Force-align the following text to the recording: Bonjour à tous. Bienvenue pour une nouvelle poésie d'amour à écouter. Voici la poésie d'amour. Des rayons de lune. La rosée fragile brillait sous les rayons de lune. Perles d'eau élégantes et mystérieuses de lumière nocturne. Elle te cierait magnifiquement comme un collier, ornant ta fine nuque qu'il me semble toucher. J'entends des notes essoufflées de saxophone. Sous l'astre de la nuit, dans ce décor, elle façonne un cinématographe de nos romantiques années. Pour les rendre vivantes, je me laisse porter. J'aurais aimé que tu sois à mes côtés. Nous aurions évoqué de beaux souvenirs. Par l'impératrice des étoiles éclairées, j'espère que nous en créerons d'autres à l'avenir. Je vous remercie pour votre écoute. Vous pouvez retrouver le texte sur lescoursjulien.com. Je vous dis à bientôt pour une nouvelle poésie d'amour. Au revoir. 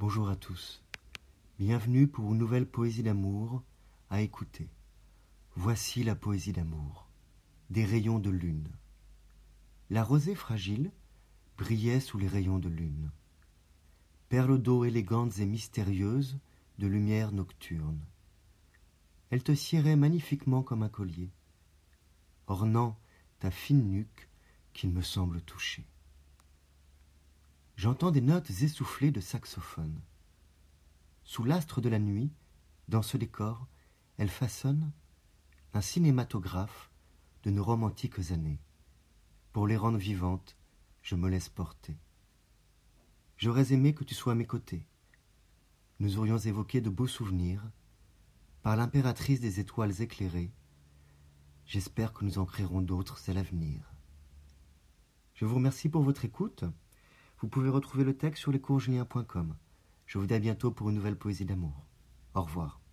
Bonjour 0.00 0.28
à 0.28 0.34
tous. 0.34 0.82
Bienvenue 1.60 2.08
pour 2.08 2.32
une 2.32 2.38
nouvelle 2.38 2.66
poésie 2.66 3.04
d'amour 3.04 3.62
à 4.10 4.22
écouter. 4.22 4.68
Voici 5.54 6.02
la 6.02 6.16
poésie 6.16 6.52
d'amour. 6.52 7.06
Des 7.70 7.84
rayons 7.84 8.18
de 8.18 8.28
lune. 8.28 8.68
La 9.90 10.02
rosée 10.02 10.34
fragile 10.34 10.90
brillait 11.56 12.00
sous 12.00 12.18
les 12.18 12.26
rayons 12.26 12.58
de 12.58 12.68
lune. 12.68 13.12
Perles 14.30 14.60
d'eau 14.60 14.84
élégantes 14.84 15.38
et 15.38 15.46
mystérieuses 15.46 16.40
de 16.80 16.88
lumière 16.88 17.30
nocturne. 17.30 18.00
Elle 19.30 19.44
te 19.44 19.54
cierait 19.54 19.94
magnifiquement 19.94 20.64
comme 20.64 20.82
un 20.82 20.88
collier, 20.88 21.30
ornant 22.48 22.98
ta 23.38 23.52
fine 23.52 23.88
nuque 23.88 24.28
qu'il 24.72 24.90
me 24.90 25.02
semble 25.02 25.40
toucher. 25.42 25.86
J'entends 27.76 28.12
des 28.12 28.20
notes 28.20 28.50
essoufflées 28.50 29.10
de 29.10 29.20
saxophone. 29.20 30.00
Sous 31.24 31.42
l'astre 31.42 31.80
de 31.80 31.88
la 31.88 31.98
nuit, 31.98 32.32
dans 32.88 33.02
ce 33.02 33.16
décor, 33.16 33.66
elle 34.16 34.30
façonne 34.30 34.92
un 35.72 35.80
cinématographe 35.80 36.92
de 37.42 37.50
nos 37.50 37.64
romantiques 37.64 38.30
années. 38.30 38.60
Pour 39.52 39.66
les 39.66 39.76
rendre 39.76 39.98
vivantes, 39.98 40.56
je 41.02 41.16
me 41.16 41.28
laisse 41.28 41.48
porter. 41.48 41.98
J'aurais 43.36 43.72
aimé 43.72 43.92
que 43.92 44.04
tu 44.04 44.14
sois 44.14 44.32
à 44.32 44.36
mes 44.36 44.46
côtés. 44.46 44.86
Nous 45.98 46.18
aurions 46.18 46.38
évoqué 46.38 46.80
de 46.80 46.90
beaux 46.90 47.08
souvenirs. 47.08 47.62
Par 48.62 48.76
l'impératrice 48.76 49.40
des 49.40 49.60
étoiles 49.60 50.00
éclairées, 50.00 50.52
j'espère 51.66 52.12
que 52.12 52.24
nous 52.24 52.38
en 52.38 52.46
créerons 52.46 52.80
d'autres 52.80 53.28
à 53.28 53.32
l'avenir. 53.32 53.92
Je 55.34 55.44
vous 55.44 55.56
remercie 55.56 55.88
pour 55.88 56.02
votre 56.02 56.24
écoute. 56.24 56.64
Vous 57.40 57.48
pouvez 57.48 57.68
retrouver 57.68 58.04
le 58.04 58.16
texte 58.16 58.42
sur 58.42 58.52
lescoursjulien.com. 58.52 59.56
Je 60.06 60.18
vous 60.18 60.26
dis 60.26 60.34
à 60.34 60.38
bientôt 60.38 60.70
pour 60.70 60.90
une 60.90 60.96
nouvelle 60.96 61.16
poésie 61.16 61.44
d'amour. 61.44 61.86
Au 62.34 62.42
revoir. 62.42 62.83